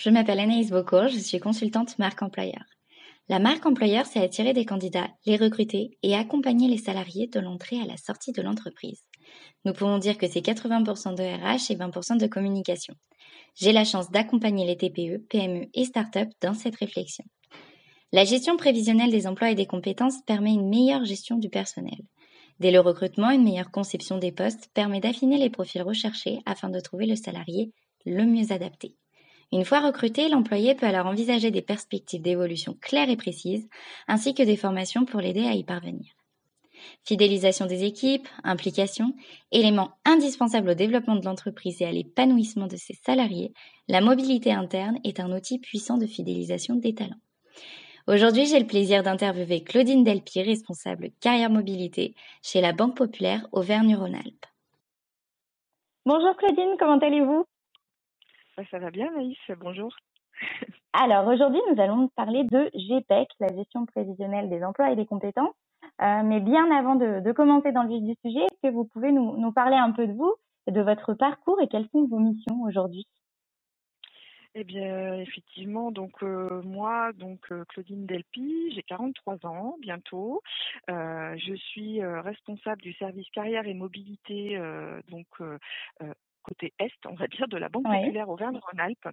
[0.00, 2.64] je m'appelle Anaïs Beaucourt, je suis consultante marque employeur.
[3.28, 7.78] La marque employeur, c'est attirer des candidats, les recruter et accompagner les salariés de l'entrée
[7.82, 9.02] à la sortie de l'entreprise.
[9.66, 12.94] Nous pouvons dire que c'est 80% de RH et 20% de communication.
[13.54, 17.24] J'ai la chance d'accompagner les TPE, PME et startups dans cette réflexion.
[18.10, 22.00] La gestion prévisionnelle des emplois et des compétences permet une meilleure gestion du personnel.
[22.58, 26.80] Dès le recrutement, une meilleure conception des postes permet d'affiner les profils recherchés afin de
[26.80, 27.74] trouver le salarié
[28.06, 28.96] le mieux adapté.
[29.52, 33.68] Une fois recruté, l'employé peut alors envisager des perspectives d'évolution claires et précises,
[34.06, 36.12] ainsi que des formations pour l'aider à y parvenir.
[37.04, 39.14] Fidélisation des équipes, implication,
[39.50, 43.52] éléments indispensables au développement de l'entreprise et à l'épanouissement de ses salariés,
[43.88, 47.20] la mobilité interne est un outil puissant de fidélisation des talents.
[48.06, 54.46] Aujourd'hui, j'ai le plaisir d'interviewer Claudine Delpy, responsable carrière mobilité chez la Banque Populaire Auvergne-Rhône-Alpes.
[56.06, 57.44] Bonjour Claudine, comment allez-vous?
[58.68, 59.94] Ça va bien Naïs, bonjour.
[60.92, 65.54] Alors aujourd'hui, nous allons parler de GPEC, la gestion prévisionnelle des emplois et des compétences.
[66.02, 69.12] Euh, mais bien avant de, commencer dans le vif du sujet, est-ce que vous pouvez
[69.12, 70.34] nous, nous parler un peu de vous,
[70.66, 73.06] de votre parcours et quelles sont vos missions aujourd'hui?
[74.56, 80.42] Eh bien, effectivement, donc euh, moi, donc euh, Claudine Delpy, j'ai 43 ans bientôt.
[80.90, 84.58] Euh, je suis responsable du service carrière et mobilité,
[85.08, 85.28] donc
[86.42, 89.08] côté est, on va dire, de la Banque populaire Auvergne-Rhône-Alpes.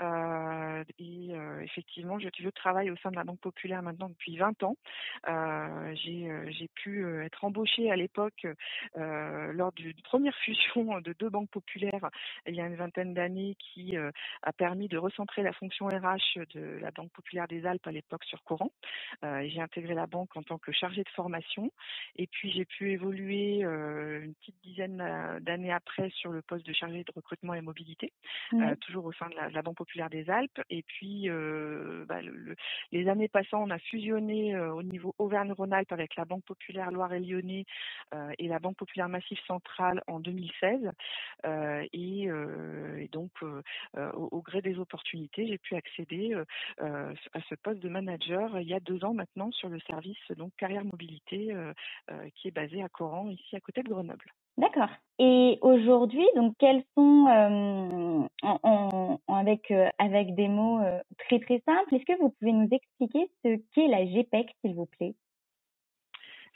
[0.00, 4.36] Euh, et euh, effectivement, je, je, travaille au sein de la Banque populaire maintenant depuis
[4.36, 4.76] 20 ans.
[5.28, 8.46] Euh, j'ai pu être embauchée à l'époque
[8.94, 12.10] lors d'une première fusion de deux banques populaires
[12.46, 16.78] il y a une vingtaine d'années qui a permis de recentrer la fonction RH de
[16.80, 18.70] la Banque populaire des Alpes à l'époque sur Coran.
[19.22, 21.70] j'ai intégré la banque en tant que chargée de formation
[22.16, 27.04] et puis j'ai pu évoluer une petite dizaine d'années après sur le poste de chargé
[27.04, 28.12] de recrutement et mobilité,
[28.54, 30.60] euh, toujours au sein de la, Banque populaire des Alpes.
[30.70, 32.20] Et puis, euh, bah,
[32.90, 37.64] les années passant, on a fusionné euh, au niveau Auvergne-Rhône-Alpes avec la Banque populaire Loire-et-Lyonnais
[38.38, 40.90] et la Banque populaire Massif Centrale en 2016.
[41.92, 42.28] Et,
[43.12, 43.30] donc,
[43.94, 46.34] au, gré des opportunités, j'ai pu accéder
[46.78, 50.52] à ce poste de manager il y a deux ans maintenant sur le service donc
[50.56, 51.54] carrière mobilité
[52.34, 54.32] qui est basé à Coran, ici à côté de Grenoble.
[54.58, 54.90] D'accord.
[55.18, 58.26] Et aujourd'hui, donc quels sont, euh,
[59.28, 63.30] avec, euh, avec des mots euh, très très simples, est-ce que vous pouvez nous expliquer
[63.44, 65.14] ce qu'est la GPEC, s'il vous plaît?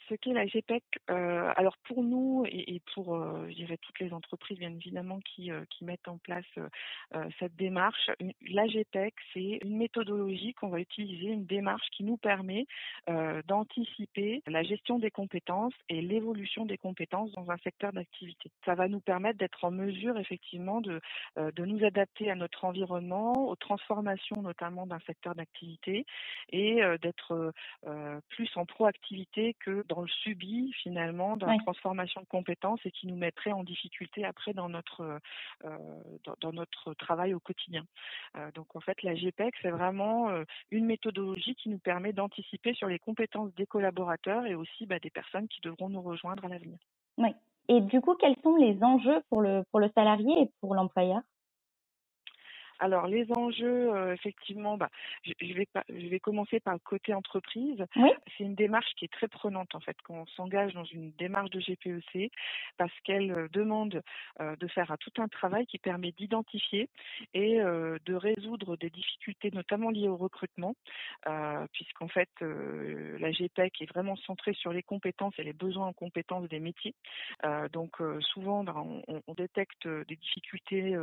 [0.09, 3.49] Ce qu'est la GPEC, euh, alors pour nous et, pour, euh,
[3.83, 6.45] toutes les entreprises, bien évidemment, qui, euh, qui mettent en place
[7.39, 8.11] cette démarche,
[8.49, 12.67] la GPEC, c'est une méthodologie qu'on va utiliser, une démarche qui nous permet
[13.47, 18.51] d'anticiper la gestion des compétences et l'évolution des compétences dans un secteur d'activité.
[18.65, 21.01] Ça va nous permettre d'être en mesure, effectivement, de,
[21.37, 26.07] de nous adapter à notre environnement, aux transformations notamment d'un secteur d'activité
[26.53, 27.53] et d'être
[28.29, 33.07] plus en proactivité que dans le subi finalement dans la transformation de compétences et qui
[33.07, 35.21] nous mettrait en difficulté après dans notre
[35.65, 35.79] euh,
[36.41, 37.85] dans, notre travail au quotidien.
[38.37, 42.75] Euh, donc en fait la GPEC c'est vraiment euh, une méthodologie qui nous permet d'anticiper
[42.75, 46.49] sur les compétences des collaborateurs et aussi bah, des personnes qui devront nous rejoindre à
[46.49, 46.79] l'avenir.
[47.19, 47.35] Oui.
[47.69, 51.21] Et du coup, quels sont les enjeux pour le pour le salarié et pour l'employeur?
[52.79, 54.91] Alors les enjeux, euh, effectivement, bah,
[55.23, 57.85] je, vais je vais commencer par le côté entreprise.
[58.37, 61.51] C'est une démarche qui est très prenante en fait, quand on s'engage dans une démarche
[61.51, 62.33] de GPEC,
[62.77, 64.03] parce qu'elle euh, demande
[64.41, 66.89] euh, de faire tout un travail qui permet d'identifier
[67.35, 70.75] et de résoudre des difficultés, notamment liées au recrutement,
[71.73, 76.49] puisqu'en fait la GPEC est vraiment centrée sur les compétences et les besoins en compétences
[76.49, 76.95] des métiers.
[77.73, 80.97] donc souvent, bah, on, on, détecte des difficultés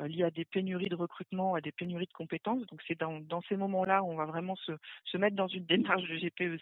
[0.00, 1.15] liées à des pénuries de recrutement
[1.54, 2.66] à des pénuries de compétences.
[2.66, 4.72] Donc c'est dans, dans ces moments-là où on va vraiment se,
[5.04, 6.60] se mettre dans une démarche de GPEC.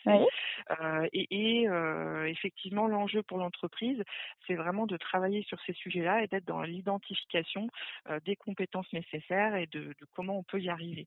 [0.81, 4.03] Euh, et, euh, effectivement, l'enjeu pour l'entreprise,
[4.47, 7.69] c'est vraiment de travailler sur ces sujets-là et d'être dans l'identification
[8.09, 11.07] euh, des compétences nécessaires et de, comment on peut y arriver.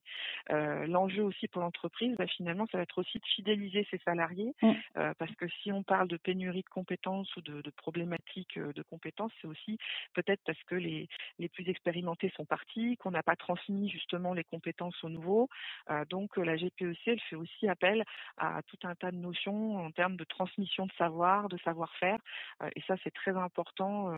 [0.50, 4.54] l'enjeu aussi pour l'entreprise, bah, finalement, ça va être aussi de fidéliser ses salariés,
[4.94, 9.32] parce que si on parle de pénurie de compétences ou de, de problématiques de compétences,
[9.40, 9.78] c'est aussi
[10.14, 11.08] peut-être parce que les,
[11.38, 15.48] les plus expérimentés sont partis, qu'on n'a pas transmis justement les compétences aux nouveaux.
[15.90, 18.04] Euh, donc la GPEC, elle fait aussi appel
[18.36, 22.18] à tout un tas de notions en termes de transmission de savoir, de savoir-faire.
[22.62, 24.12] Euh, et ça, c'est très important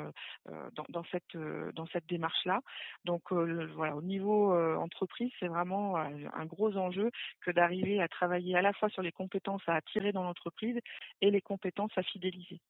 [0.49, 1.37] euh, dans, cette
[1.75, 2.61] dans cette démarche-là.
[3.05, 8.63] Donc voilà, au niveau entreprise, c'est vraiment un gros enjeu que d'arriver à travailler à
[8.63, 10.79] la fois sur les compétences à attirer dans l'entreprise
[11.21, 12.61] et les compétences à fidéliser.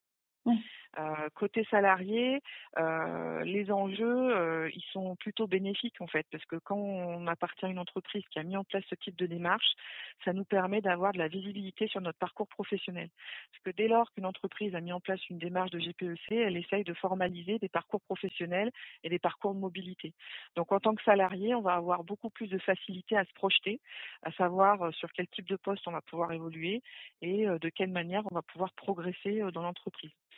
[0.98, 2.42] Euh, côté salarié,
[2.76, 7.64] euh, les enjeux, euh, ils sont plutôt bénéfiques en fait, parce que quand on appartient
[7.64, 9.72] à une entreprise qui a mis en place ce type de démarche,
[10.24, 13.08] ça nous permet d'avoir de la visibilité sur notre parcours professionnel.
[13.52, 16.56] Parce que dès lors qu'une entreprise a mis en place une démarche de GPEC, elle
[16.56, 18.72] essaye de formaliser des parcours professionnels
[19.04, 20.12] et des parcours de mobilité.
[20.56, 23.80] Donc en tant que salarié, on va avoir beaucoup plus de facilité à se projeter,
[24.24, 26.82] à savoir sur quel type de poste on va pouvoir évoluer
[27.22, 30.10] et de quelle manière on va pouvoir progresser dans l'entreprise.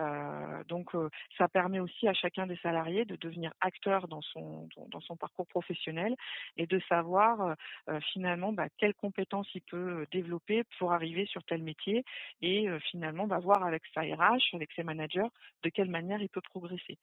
[0.00, 1.08] Euh, donc, euh,
[1.38, 5.46] ça permet aussi à chacun des salariés de devenir acteur dans son dans son parcours
[5.46, 6.14] professionnel
[6.56, 7.56] et de savoir
[7.88, 12.04] euh, finalement bah, quelles compétences il peut développer pour arriver sur tel métier
[12.42, 15.28] et finalement bah, voir avec sa RH, avec ses managers,
[15.62, 16.98] de quelle manière il peut progresser.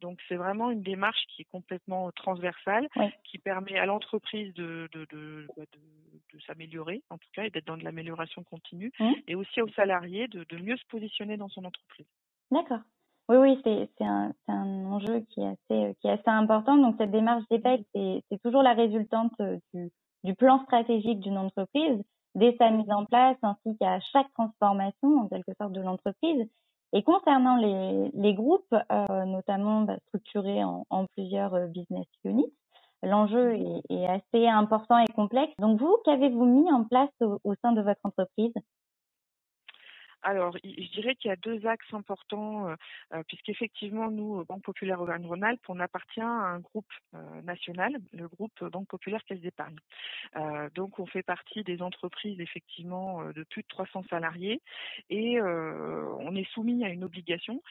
[0.00, 2.88] Donc, c'est vraiment une démarche qui est complètement transversale,
[3.24, 5.64] qui permet à l'entreprise de de, de, bah,
[6.32, 9.12] de, s'améliorer, en tout cas, et d'être dans de l'amélioration continue, mmh.
[9.26, 12.06] et aussi aux salariés de, de mieux se positionner dans son entreprise.
[12.50, 12.80] D'accord.
[13.28, 16.76] Oui, oui, c'est c'est un, un enjeu qui est assez qui est assez important.
[16.78, 19.90] Donc cette démarche d'EPEC, c'est c'est toujours la résultante euh, du
[20.24, 22.02] du plan stratégique d'une entreprise
[22.34, 26.48] dès sa mise en place ainsi qu'à chaque transformation en quelque sorte de l'entreprise.
[26.94, 32.52] Et concernant les les groupes, euh, notamment bah, structurés en, en plusieurs euh, business units,
[33.02, 35.52] l'enjeu est, est, assez important et complexe.
[35.58, 38.54] Donc vous, qu'avez-vous mis en place au sein de votre entreprise?
[40.22, 42.74] Alors, je dirais qu'il y a deux axes importants, euh,
[43.14, 48.64] euh, puisqu'effectivement, nous, Banque Populaire Auvergne-Rhône-Alpes, on appartient à un groupe euh, national, le groupe
[48.64, 49.76] Banque Populaire Caisse d'épargne.
[50.74, 54.60] donc, on fait partie des entreprises, effectivement, de plus de 300 salariés,
[55.10, 57.62] et on est soumis à une obligation,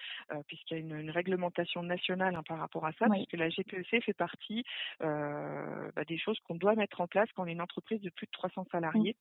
[0.47, 4.13] puisqu'il y a une, réglementation nationale hein, par rapport à ça, puisque la GPEC fait
[4.13, 4.63] partie
[4.99, 8.27] bah, des choses qu'on doit mettre en place quand on est une entreprise de plus
[8.27, 9.15] de 300 salariés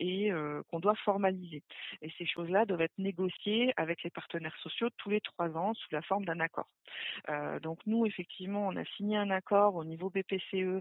[0.00, 0.30] et
[0.70, 1.62] qu'on doit formaliser.
[2.02, 5.88] Et ces là doivent être négociées avec les partenaires sociaux tous les trois ans sous
[5.92, 6.68] la forme d'un accord.
[7.28, 10.80] Euh, donc nous, effectivement, on a signé un accord au niveau BPCE euh,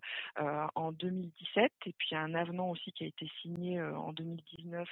[0.75, 4.87] en 2017 et puis un avenant aussi qui a été signé euh, en 2019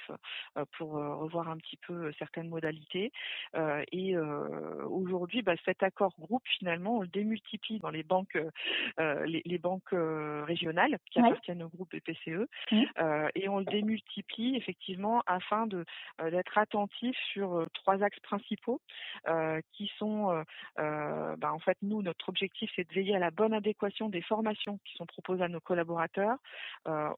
[0.78, 3.12] pour revoir un petit peu certaines modalités.
[3.92, 4.16] et
[4.88, 8.38] aujourd'hui, bah, cet accord groupe, finalement, on le démultiplie dans les banques,
[8.98, 9.94] les, banques
[10.46, 12.82] régionales qui appartiennent au groupe BPCE mmh.
[13.34, 15.84] et on le démultiplie effectivement afin de
[16.30, 18.80] d'être attentif sur trois axes principaux
[19.72, 20.44] qui sont,
[20.76, 24.78] bah, en fait, nous, notre objectif, c'est de veiller à la bonne adéquation des formations
[24.84, 26.38] qui sont proposées à nos collaborateurs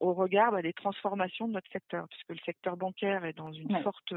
[0.01, 3.81] au regard bah, des transformations de notre secteur, puisque le secteur bancaire est dans une
[3.83, 4.15] forte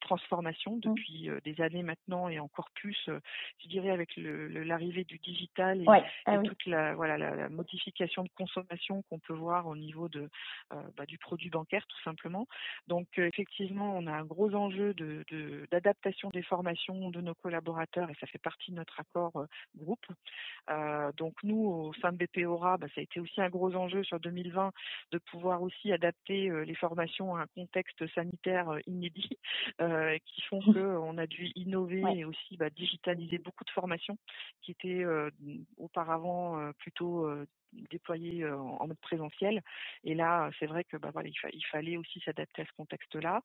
[0.00, 0.80] transformation mmh.
[0.80, 5.86] depuis des années maintenant et encore plus, je dirais, avec l'arrivée du digital et,
[6.26, 10.28] ah toute la, voilà, la, modification de consommation qu'on peut voir au niveau de,
[10.70, 12.46] bah, du produit bancaire, tout simplement.
[12.88, 15.24] Donc, effectivement, on a un gros enjeu de,
[15.70, 20.06] d'adaptation des formations de nos collaborateurs et ça fait partie de notre accord euh, groupe.
[20.70, 24.02] Euh, donc nous, au sein de BPORA, bah, ça a été aussi un gros enjeu
[24.04, 24.72] sur 2020
[25.12, 29.38] de pouvoir aussi adapter euh, les formations à un contexte sanitaire inédit
[30.24, 34.16] qui font qu'on a dû innover et aussi bah, digitaliser beaucoup de formations
[34.60, 35.04] qui étaient
[35.76, 37.28] auparavant plutôt
[37.90, 39.62] déployé en mode présentiel.
[40.04, 43.42] Et là, c'est vrai que bah, voilà, il, fallait aussi s'adapter à ce contexte-là.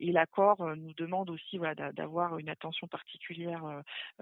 [0.00, 3.62] Et l'accord nous demande aussi voilà, d'avoir une attention particulière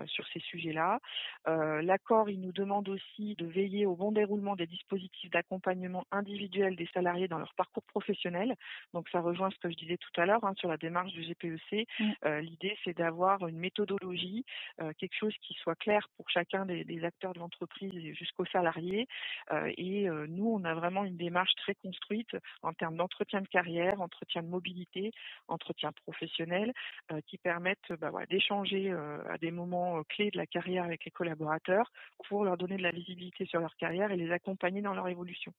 [0.07, 0.99] sur ces sujets-là.
[1.47, 6.89] l'accord, il nous demande aussi de veiller au bon déroulement des dispositifs d'accompagnement individuel des
[6.93, 8.55] salariés dans leur parcours professionnel.
[8.95, 11.23] Donc ça rejoint ce que je disais tout à l'heure hein, sur la démarche du
[11.23, 11.89] GPEC.
[11.99, 12.39] Mmh.
[12.41, 14.45] L'idée, c'est d'avoir une méthodologie,
[14.79, 19.07] quelque chose qui soit clair pour chacun des, des acteurs de l'entreprise jusqu'aux salariés,
[19.53, 23.49] euh, et euh, nous, on a vraiment une démarche très construite en termes d'entretien de
[23.49, 25.13] carrière, entretien de mobilité,
[25.53, 26.73] entretien professionnel,
[27.11, 31.91] euh, qui permettent bah, d'échanger à des moments clés de la carrière avec les collaborateurs
[32.29, 35.53] pour leur donner de la visibilité sur leur carrière et les accompagner dans leur évolution.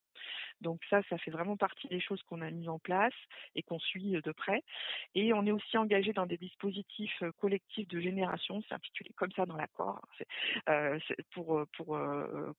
[0.61, 3.13] Donc ça, ça fait vraiment partie des choses qu'on a mises en place
[3.55, 4.63] et qu'on suit de près.
[5.15, 9.45] Et on est aussi engagé dans des dispositifs collectifs de génération, c'est intitulé comme ça
[9.45, 10.01] dans l'accord,
[11.31, 11.99] pour, pour,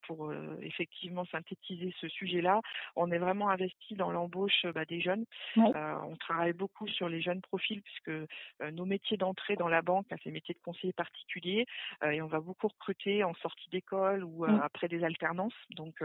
[0.07, 2.61] pour effectivement effectivement synthétiser ce sujet-là.
[2.97, 5.25] On est vraiment investi dans l'embauche bah, des jeunes.
[5.57, 9.83] Euh, on travaille beaucoup sur les jeunes profils puisque euh, nos métiers d'entrée dans la
[9.83, 11.67] banque, c'est métiers de conseiller particulier
[12.03, 15.55] euh, et on va beaucoup recruter en sortie d'école ou après des alternances.
[15.71, 16.03] Donc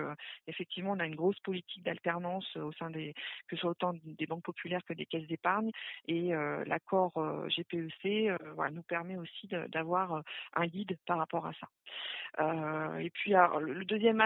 [0.47, 3.13] effectivement, on a une grosse politique d'alternance au sein des
[3.47, 5.71] que ce soit autant des banques populaires que des caisses d'épargne
[6.07, 6.29] et
[6.65, 7.13] l'accord
[7.49, 10.23] GPEC voilà, nous permet aussi d'avoir
[10.55, 12.99] un guide par rapport à ça.
[12.99, 14.21] et puis le deuxième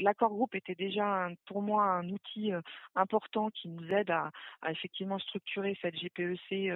[0.00, 2.52] l'accord groupe était déjà pour moi un outil
[2.94, 4.30] important qui nous aide à,
[4.68, 5.94] effectivement structurer cette
[6.34, 6.70] GPEC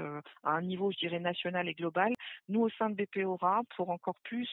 [0.45, 2.13] à un niveau, je dirais, national et global.
[2.49, 4.49] Nous, au sein de BPORA, pour encore plus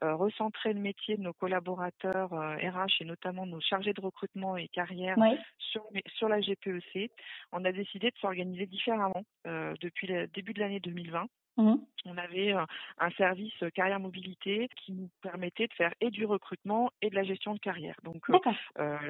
[0.00, 5.16] recentrer le métier de nos collaborateurs RH et notamment nos chargés de recrutement et carrière
[5.58, 5.84] sur,
[6.16, 7.10] sur la GPEC,
[7.52, 11.26] on a décidé de s'organiser différemment depuis le début de l'année 2020.
[11.56, 11.76] Mmh.
[12.06, 17.08] On avait un service carrière mobilité qui nous permettait de faire et du recrutement et
[17.08, 17.96] de la gestion de carrière.
[18.02, 18.28] Donc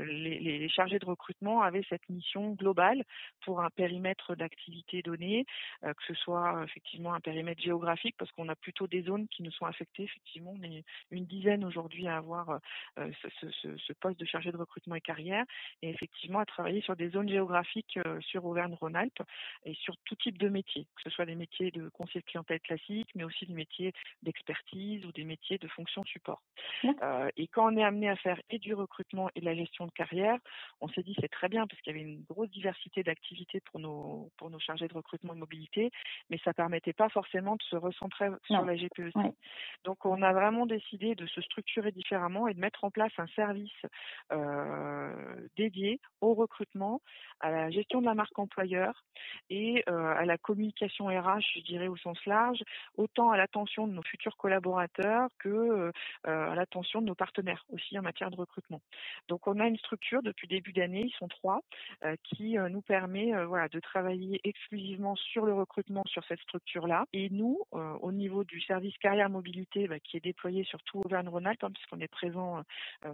[0.06, 3.02] les, chargés de recrutement avaient cette mission globale
[3.44, 5.44] pour un périmètre d'activité donné,
[5.82, 9.50] que ce soit effectivement un périmètre géographique, parce qu'on a plutôt des zones qui nous
[9.50, 10.04] sont affectées.
[10.04, 12.60] Effectivement, on est une dizaine aujourd'hui à avoir
[12.96, 15.44] ce, poste de chargé de recrutement et carrière,
[15.82, 19.22] et effectivement à travailler sur des zones géographiques sur Auvergne-Rhône-Alpes
[19.64, 23.08] et sur tout type de métiers, que ce soit des métiers de conseiller clientèle classique,
[23.14, 26.42] mais aussi des métiers d'expertise ou des métiers de fonction support.
[26.84, 29.86] Euh, et quand on est amené à faire et du recrutement et de la gestion
[29.86, 30.38] de carrière,
[30.80, 33.78] on s'est dit c'est très bien parce qu'il y avait une grosse diversité d'activités pour
[33.78, 35.90] nos pour nos chargés de recrutement et de mobilité,
[36.28, 39.14] mais ça permettait pas forcément de se recentrer sur la GPEC.
[39.84, 43.28] Donc on a vraiment décidé de se structurer différemment et de mettre en place un
[43.28, 43.70] service
[44.32, 47.00] euh, dédié au recrutement,
[47.40, 49.04] à la gestion de la marque employeur
[49.50, 52.62] et euh, à la communication RH, je dirais au sens large,
[52.96, 55.92] autant à l'attention de nos futurs collaborateurs que euh,
[56.24, 58.80] à l'attention de nos partenaires aussi en matière de recrutement.
[59.28, 61.60] Donc on a une structure depuis début d'année, ils sont trois,
[62.04, 67.06] euh, qui euh, nous permet voilà de travailler exclusivement sur le recrutement sur cette structure-là.
[67.12, 71.64] Et nous, au niveau du service carrière mobilité bah, qui est déployé sur tout Auvergne-Rhône-Alpes,
[71.64, 72.62] hein, puisqu'on est présent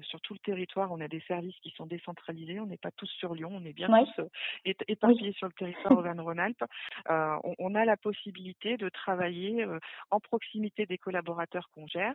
[0.03, 3.11] sur tout le territoire, on a des services qui sont décentralisés, on n'est pas tous
[3.19, 4.25] sur Lyon, on est bien tous
[4.65, 6.65] éparpillés sur le territoire Auvergne-Rhône-Alpes.
[7.09, 9.67] On, on, a la possibilité de travailler
[10.11, 12.15] en proximité des collaborateurs qu'on gère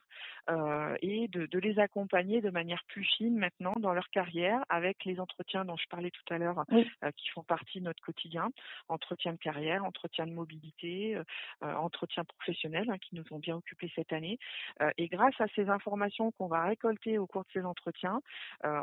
[1.01, 5.65] et de, les accompagner de manière plus fine maintenant dans leur carrière avec les entretiens
[5.65, 6.63] dont je parlais tout à l'heure
[7.17, 8.49] qui font partie de notre quotidien,
[8.87, 11.19] entretien de carrière, entretien de mobilité,
[11.61, 14.37] entretien professionnel hein, qui nous ont bien occupés cette année.
[14.97, 18.21] et grâce à ces informations qu'on va récolter au cours de ces entretiens,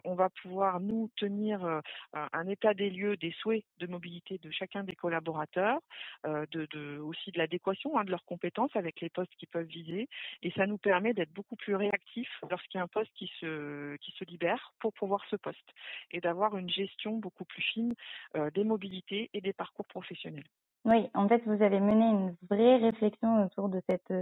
[0.05, 1.81] on va pouvoir nous tenir
[2.13, 5.79] un état des lieux des souhaits de mobilité de chacun des collaborateurs,
[6.25, 10.09] de, aussi de l'adéquation hein, de leurs compétences avec les postes qu'ils peuvent viser.
[10.43, 13.97] Et ça nous permet d'être beaucoup plus réactifs lorsqu'il y a un poste qui se,
[13.97, 15.69] qui se libère pour pouvoir ce poste
[16.11, 17.95] et d'avoir une gestion beaucoup plus fine
[18.37, 20.45] euh, des mobilités et des parcours professionnels.
[20.85, 24.13] Oui, en fait, vous avez mené une vraie réflexion autour de cette,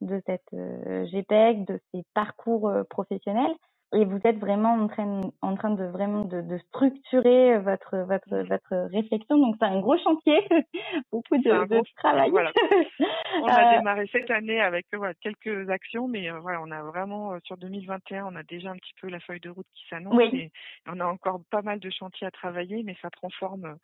[0.00, 3.54] de cette euh, GPEC, de ces parcours euh, professionnels
[3.94, 8.42] et vous êtes vraiment en train, en train de vraiment de, de structurer votre votre
[8.48, 9.38] votre réflexion.
[9.38, 10.46] Donc c'est un gros chantier,
[11.12, 12.30] beaucoup de, de travail.
[12.30, 12.52] Voilà.
[13.42, 16.82] On a euh, démarré cette année avec voilà, quelques actions, mais euh, voilà, on a
[16.82, 19.86] vraiment euh, sur 2021, on a déjà un petit peu la feuille de route qui
[19.88, 20.30] s'annonce oui.
[20.32, 20.52] et
[20.86, 23.76] on a encore pas mal de chantiers à travailler, mais ça prend forme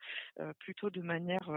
[0.61, 1.49] plutôt de manière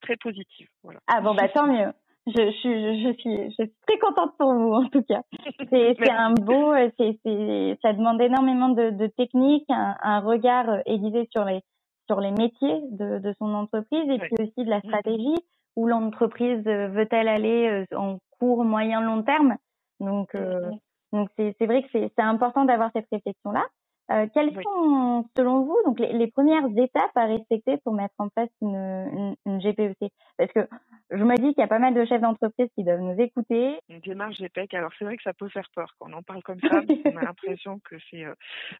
[0.00, 0.68] très positive.
[0.82, 1.00] Voilà.
[1.06, 1.92] Ah bon bah tant mieux
[2.28, 5.22] je, je, je, suis, je suis très contente pour vous en tout cas.
[5.70, 10.80] C'est un beau, c'est, c'est, ça demande énormément de, de technique, un, un, regard euh,
[10.86, 11.60] aiguisé sur les
[12.06, 14.88] sur les métiers de, de son entreprise et puis aussi de la mm-hmm.
[14.88, 15.36] stratégie
[15.76, 19.56] où l'entreprise euh, veut-elle aller euh, en court, moyen, long terme.
[20.00, 20.78] Donc mm-hmm.
[21.12, 23.64] donc c'est c'est vrai que c'est c'est important d'avoir cette réflexion là.
[24.10, 28.28] Euh, quelles sont, selon vous, donc les, les, premières étapes à respecter pour mettre en
[28.28, 30.66] place une, une, une GPEC Parce que
[31.10, 33.78] je me dis qu'il y a pas mal de chefs d'entreprise qui doivent nous écouter.
[33.88, 36.42] Une démarche GPEC, alors c'est vrai que ça peut faire peur quand on en parle
[36.42, 36.82] comme ça.
[37.06, 38.34] on a l'impression que c'est euh,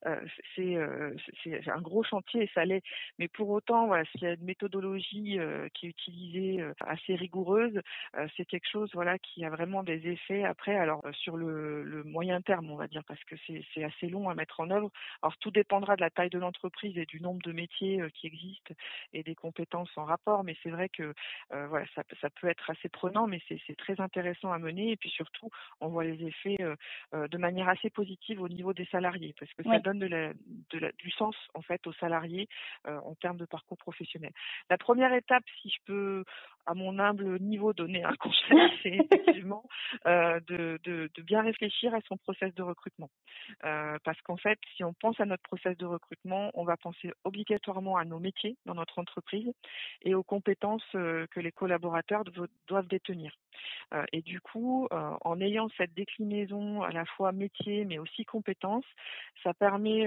[0.06, 0.20] euh,
[0.58, 2.82] euh c'est un gros chantier et ça l'est.
[3.18, 7.80] Mais pour autant, voilà, s'il y a une méthodologie euh, qui est utilisée assez rigoureuse,
[8.36, 10.76] c'est quelque chose voilà qui a vraiment des effets après.
[10.76, 14.34] Alors sur le, le moyen terme, on va dire, parce que c'est assez long à
[14.34, 14.90] mettre en œuvre.
[15.22, 18.26] Alors tout dépendra de la taille de l'entreprise et du nombre de métiers euh, qui
[18.26, 18.74] existent
[19.12, 21.14] et des compétences en rapport, mais c'est vrai que
[21.52, 24.96] euh, voilà, ça, ça, peut être assez prenant, mais c'est très intéressant à mener et
[24.96, 29.34] puis surtout on voit les effets euh, de manière assez positive au niveau des salariés
[29.38, 30.32] parce que ça donne de la,
[30.70, 32.48] de la, du sens en fait aux salariés
[32.86, 34.32] en termes de parcours professionnel.
[34.70, 36.24] La première étape, si je peux
[36.68, 39.64] à mon humble niveau donner un conseil, c'est effectivement
[40.06, 43.10] euh, de, bien réfléchir à son process de recrutement.
[43.64, 47.10] Euh, parce qu'en fait, si on pense à notre process de recrutement, on va penser
[47.24, 49.50] obligatoirement à nos métiers dans notre entreprise
[50.02, 52.24] et aux compétences euh, que les collaborateurs
[52.66, 53.32] doivent détenir.
[54.12, 58.84] Et du coup, en ayant cette déclinaison à la fois métier mais aussi compétences,
[59.42, 60.06] ça permet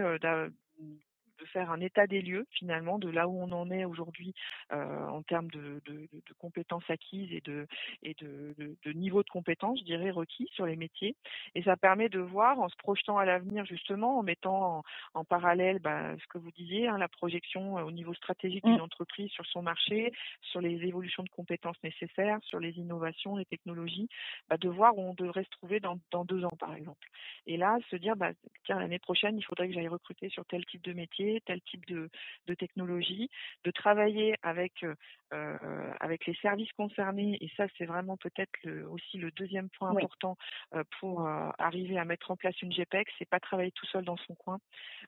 [1.46, 4.34] faire un état des lieux finalement de là où on en est aujourd'hui
[4.72, 7.68] en termes de, de, de, compétences acquises et de
[8.04, 11.16] et de, de, niveau de compétences, je dirais, requis sur les métiers.
[11.56, 14.84] Et ça permet de voir en se projetant à l'avenir justement, en mettant
[15.14, 18.82] en, parallèle bah, ce que vous disiez, hein, la projection au niveau stratégique d'une mmh.
[18.82, 24.10] entreprise sur son marché, sur les évolutions de compétences nécessaires, sur les innovations, les technologies,
[24.50, 27.08] bah, de voir où on devrait se trouver dans, dans deux ans par exemple.
[27.48, 28.32] Et là, se dire, bah,
[28.66, 31.86] tiens, l'année prochaine, il faudrait que j'aille recruter sur tel type de métier, tel type
[31.88, 32.10] de,
[32.48, 33.30] de technologie,
[33.64, 34.84] de travailler avec
[35.34, 37.38] euh, avec les services concernés.
[37.40, 38.52] Et ça, c'est vraiment peut-être
[38.90, 40.38] aussi le deuxième point important
[40.74, 44.04] euh, pour euh, arriver à mettre en place une GPEC, c'est pas travailler tout seul
[44.04, 44.60] dans son coin.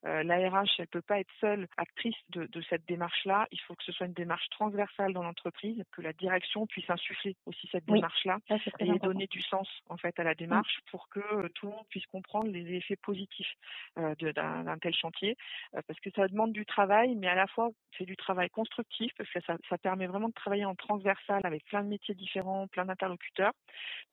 [0.05, 3.47] Euh, la RH, elle peut pas être seule actrice de, de cette démarche-là.
[3.51, 7.35] Il faut que ce soit une démarche transversale dans l'entreprise, que la direction puisse insuffler
[7.45, 8.39] aussi cette démarche-là
[8.79, 12.05] et donner du sens en fait à la démarche pour que tout le monde puisse
[12.07, 13.53] comprendre les effets positifs
[13.95, 15.35] d'un tel chantier,
[15.71, 19.29] parce que ça demande du travail, mais à la fois c'est du travail constructif parce
[19.29, 22.86] que ça, ça permet vraiment de travailler en transversal avec plein de métiers différents, plein
[22.86, 23.53] d'interlocuteurs,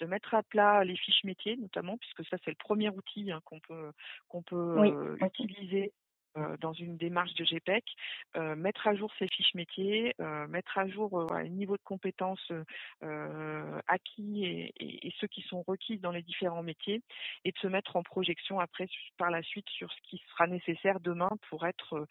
[0.00, 3.40] de mettre à plat les fiches métiers notamment, puisque ça c'est le premier outil hein,
[3.44, 3.92] qu'on peut
[4.28, 5.92] qu'on peut euh, utiliser
[6.36, 7.84] euh, dans une démarche de GPEC,
[8.36, 10.14] euh, mettre à jour ces fiches métiers,
[10.48, 12.52] mettre à jour un niveau de compétences
[13.86, 17.02] acquis et, ceux qui sont requis dans les différents métiers,
[17.44, 21.00] et de se mettre en projection après par la suite sur ce qui sera nécessaire
[21.00, 22.06] demain pour être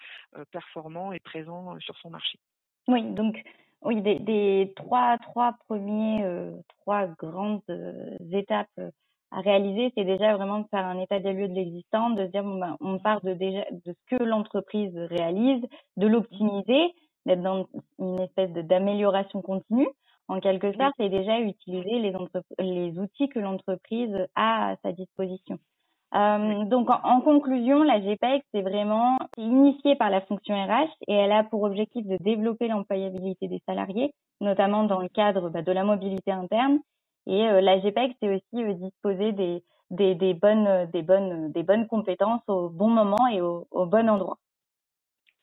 [0.51, 2.39] performant et présent sur son marché.
[2.88, 3.43] Oui, donc
[3.81, 8.91] oui, des, des trois, trois premiers, euh, trois grandes euh, étapes euh,
[9.31, 12.31] à réaliser, c'est déjà vraiment de faire un état des lieux de l'existant, de se
[12.31, 15.63] dire bon ben on part de déjà de ce que l'entreprise réalise,
[15.98, 16.93] de l'optimiser,
[17.25, 17.67] d'être dans
[18.00, 19.88] une espèce d'amélioration continue
[20.27, 22.13] en quelque sorte, et déjà utiliser les,
[22.59, 25.57] les outils que l'entreprise a à sa disposition.
[26.15, 31.31] Euh, donc en, conclusion, la GPEC, c'est vraiment initié par la fonction RH et elle
[31.31, 35.83] a pour objectif de développer l'employabilité des salariés, notamment dans le cadre bah, de la
[35.83, 36.79] mobilité interne.
[37.27, 41.88] Et euh, la GPEC, c'est aussi euh, disposer des, des, bonnes, des, bonnes, des bonnes
[41.88, 44.38] compétences au bon moment et au bon endroit.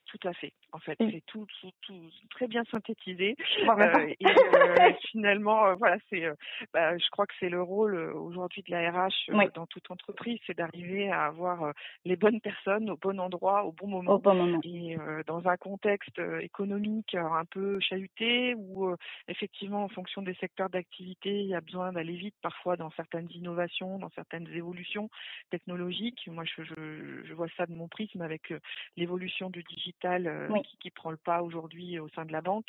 [0.06, 0.52] Tout à fait.
[0.72, 3.36] En fait, c'est tout, tout, tout, très bien synthétisé.
[3.62, 6.24] Euh, et euh, finalement, euh, voilà, c'est,
[6.72, 10.56] bah, je crois que c'est le rôle aujourd'hui de la RH dans toute entreprise, c'est
[10.56, 11.72] d'arriver à avoir
[12.04, 14.14] les bonnes personnes au bon endroit, au bon moment.
[14.14, 14.60] Au bon moment.
[14.64, 18.94] Et dans un contexte économique un peu chahuté, où
[19.28, 23.28] effectivement, en fonction des secteurs d'activité, il y a besoin d'aller vite parfois dans certaines
[23.32, 25.08] innovations, dans certaines évolutions
[25.50, 26.28] technologiques.
[26.30, 28.52] Moi, je, je, je vois ça de mon prisme avec
[28.96, 32.68] l'évolution du digital euh, qui, qui, prend le pas aujourd'hui au sein de la banque.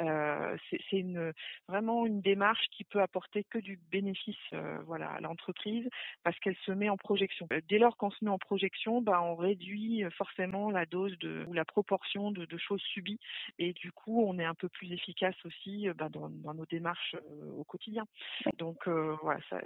[0.00, 1.32] Euh, c'est une,
[1.68, 5.88] vraiment une démarche qui peut apporter que du bénéfice euh, voilà, à l'entreprise
[6.22, 7.46] parce qu'elle se met en projection.
[7.68, 11.52] Dès lors qu'on se met en projection, bah, on réduit forcément la dose de, ou
[11.52, 13.20] la proportion de, de choses subies
[13.58, 17.16] et du coup on est un peu plus efficace aussi bah, dans, dans, nos démarches
[17.56, 18.04] au quotidien.
[18.58, 19.60] Donc voilà, ça,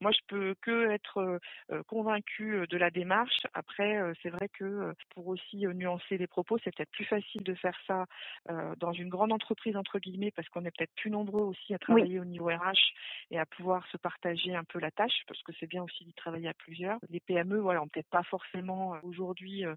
[0.00, 1.40] moi je peux que être
[1.86, 3.46] convaincue de la démarche.
[3.54, 7.76] Après, c'est vrai que pour aussi nuancer les propos, c'est peut-être plus facile de faire
[7.86, 8.06] ça
[8.50, 11.78] euh, dans une grande entreprise entre guillemets parce qu'on est peut-être plus nombreux aussi à
[11.78, 12.94] travailler au niveau RH
[13.30, 16.14] et à pouvoir se partager un peu la tâche parce que c'est bien aussi d'y
[16.14, 16.98] travailler à plusieurs.
[17.08, 19.74] Les PME, voilà, ont peut-être pas forcément euh, aujourd'hui, euh,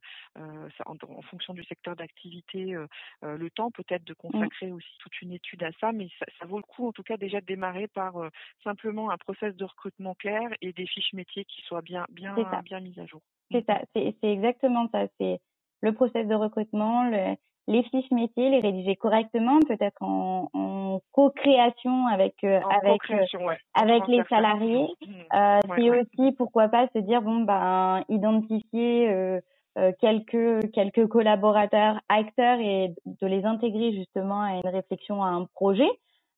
[0.86, 2.76] en, en, fonction du secteur d'activité,
[3.22, 6.58] le temps peut-être de consacrer aussi toute une étude à ça, mais ça, ça, vaut
[6.58, 8.15] le coup en tout cas déjà de démarrer par
[8.63, 12.80] simplement un process de recrutement clair et des fiches métiers qui soient bien bien bien
[12.80, 13.22] mises à jour.
[13.52, 15.08] C'est ça, c'est exactement ça.
[15.19, 15.39] C'est
[15.84, 17.36] le process de recrutement, le,
[17.67, 24.08] les fiches métiers, les rédiger correctement, peut-être en, en co-création avec euh, avec euh, avec
[24.08, 24.88] les salariés.
[25.34, 29.39] Euh, c'est aussi pourquoi pas se dire bon ben identifier euh,
[29.78, 35.46] euh, quelques quelques collaborateurs acteurs et de les intégrer justement à une réflexion à un
[35.54, 35.89] projet.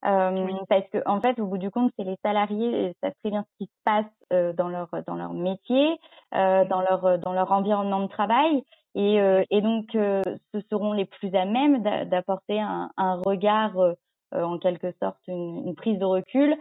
[0.03, 3.43] Euh, Parce que en fait, au bout du compte, c'est les salariés, ça très bien
[3.43, 5.97] ce qui se passe dans leur dans leur métier,
[6.35, 8.63] euh, dans leur dans leur environnement de travail,
[8.95, 10.21] et, euh, et donc, euh,
[10.53, 13.93] ce seront les plus à même d'apporter un, un, regard, euh,
[14.31, 16.55] en quelque sorte, une, une, prise de recul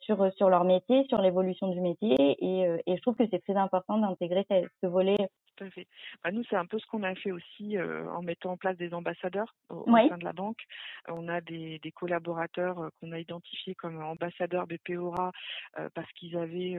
[0.00, 2.14] sur, sur leur métier, sur l'évolution du métier.
[2.18, 5.16] Et, et, je trouve que c'est très important d'intégrer ce, volet
[5.58, 5.86] tout à fait.
[6.22, 8.76] Bah, nous, c'est un peu ce qu'on a fait aussi euh, en mettant en place
[8.76, 10.62] des ambassadeurs au, sein de la banque.
[11.08, 15.32] On a des, des collaborateurs euh, qu'on a identifiés comme ambassadeurs BPORA
[15.78, 16.76] euh, parce qu'ils avaient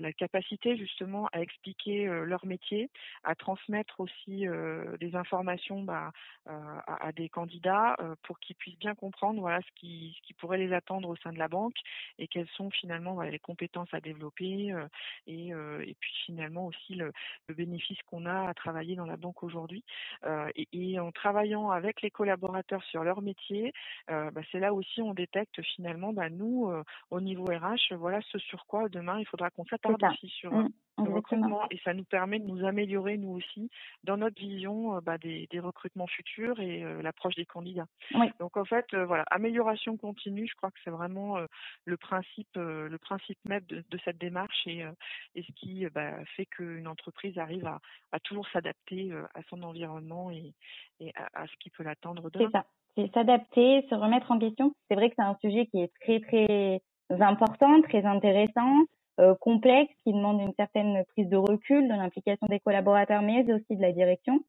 [0.00, 2.90] la capacité justement à expliquer leur métier,
[3.24, 4.44] à transmettre aussi
[5.00, 6.12] des informations bah,
[6.46, 10.58] à, à, des candidats pour qu'ils puissent bien comprendre voilà ce qui, ce qui pourrait
[10.58, 11.76] les attendre au sein de la banque
[12.18, 14.74] et quelles sont finalement voilà, les compétences à développer
[15.26, 17.12] et, et puis finalement aussi le,
[17.48, 19.84] le bénéfice bénéfices qu'on a à travailler dans la banque aujourd'hui.
[20.72, 23.72] Et, en travaillant avec les collaborateurs sur leur métier,
[24.08, 26.70] bah, c'est là aussi on détecte finalement, bah, nous,
[27.10, 30.70] au niveau RH, voilà ce sur quoi demain il faudra qu'on s'attarde aussi sur mmh.
[31.04, 33.70] Recrutement et ça nous permet de nous améliorer nous aussi
[34.04, 37.86] dans notre vision bah, des, recrutements futurs et l'approche des candidats.
[38.38, 41.38] Donc en fait, voilà, amélioration continue, je crois que c'est vraiment
[41.84, 44.84] le principe, le principe même de, cette démarche et,
[45.34, 47.80] et ce qui bah, fait qu'une entreprise arrive à,
[48.12, 50.54] à toujours s'adapter à son environnement et,
[51.00, 52.46] et à, ce qui peut l'attendre demain.
[52.46, 54.74] C'est ça, c'est s'adapter, se remettre en question.
[54.88, 56.80] C'est vrai que c'est un sujet qui est très très
[57.10, 58.84] important, très intéressant,
[59.18, 63.76] euh, complexe, qui demande une certaine prise de recul de l'implication des collaborateurs, mais aussi
[63.76, 64.40] de la direction.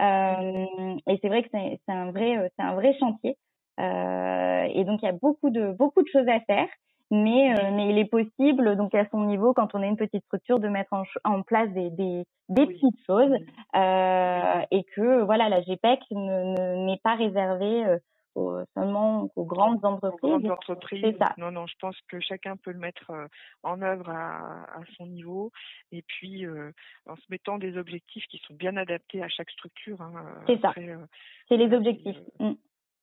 [0.00, 3.36] Euh, et c'est vrai que c'est un vrai, c'est un vrai chantier.
[3.80, 6.66] Euh, et donc il y a beaucoup de beaucoup de choses à faire
[7.10, 10.24] mais euh, mais il est possible donc à son niveau quand on est une petite
[10.24, 13.32] structure de mettre en, en place des des, des petites choses
[13.76, 17.98] euh, et que voilà la GPEC n'est ne, pas réservée euh,
[18.38, 20.20] aux, seulement aux grandes entreprises.
[20.22, 21.16] Aux grandes entreprises.
[21.18, 21.34] Ça.
[21.36, 23.26] Non non, je pense que chacun peut le mettre euh,
[23.62, 25.50] en œuvre à, à son niveau
[25.92, 26.70] et puis euh,
[27.06, 30.00] en se mettant des objectifs qui sont bien adaptés à chaque structure.
[30.00, 30.12] Hein,
[30.46, 30.72] C'est ça.
[31.48, 32.18] C'est les objectifs.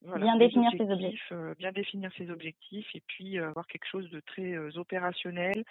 [0.01, 1.31] Bien définir ses objectifs.
[1.31, 5.63] Euh, bien définir ses objectifs et puis euh, avoir quelque chose de très euh, opérationnel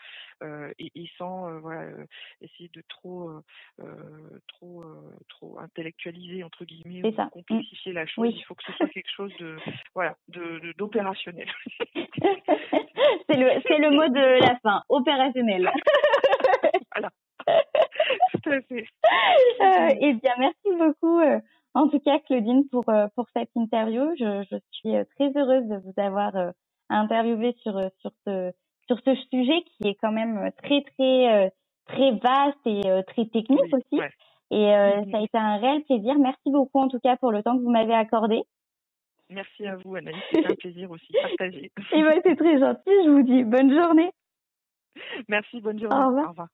[0.79, 1.91] et, et, sans voilà
[2.41, 3.31] essayer de trop
[4.49, 4.85] trop
[5.29, 7.31] trop intellectualiser entre guillemets ou mmh.
[7.31, 8.35] complexifier la chose.
[8.37, 9.57] Il faut que ce soit quelque chose de
[9.95, 11.51] voilà de d'opérationnel.
[11.95, 15.71] c'est le c'est le mot de la fin opérationnel.
[16.95, 17.11] voilà.
[18.43, 18.87] Tout à fait.
[20.01, 21.21] eh bien merci beaucoup.
[21.75, 25.67] En tout cas, Claudine, pour, euh, pour cette interview, je, je suis euh, très heureuse
[25.67, 26.51] de vous avoir euh,
[26.89, 28.53] interviewé sur, sur, ce,
[28.87, 31.53] sur ce sujet qui est quand même très, très,
[31.87, 34.01] très vaste et très technique aussi.
[34.51, 35.11] Et mm-hmm.
[35.11, 36.15] ça a été un réel plaisir.
[36.19, 38.43] Merci beaucoup en tout cas pour le temps que vous m'avez accordé.
[39.31, 40.17] Merci à vous, Anaïs.
[40.33, 41.73] C'est un plaisir aussi partagé.
[41.93, 42.93] et ben, c'est très gentil.
[43.05, 44.13] Je vous dis bonne journée.
[45.29, 45.97] Merci, bonne journée.
[45.97, 46.47] Au revoir.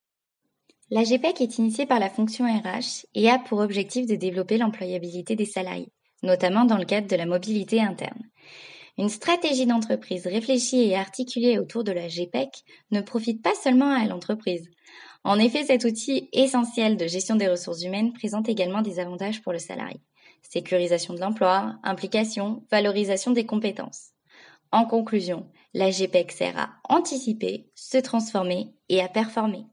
[0.93, 5.37] La GPEC est initiée par la fonction RH et a pour objectif de développer l'employabilité
[5.37, 5.93] des salariés,
[6.25, 8.25] notamment dans le cadre de la mobilité interne.
[8.99, 14.05] Une stratégie d'entreprise réfléchie et articulée autour de la GPEC ne profite pas seulement à
[14.07, 14.69] l'entreprise.
[15.23, 19.53] En effet, cet outil essentiel de gestion des ressources humaines présente également des avantages pour
[19.53, 20.01] le salarié.
[20.43, 24.09] Sécurisation de l'emploi, implication, valorisation des compétences.
[24.73, 29.67] En conclusion, la GPEC sert à anticiper, se transformer et à performer.